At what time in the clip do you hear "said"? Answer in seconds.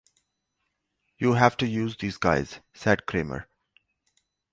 2.73-3.05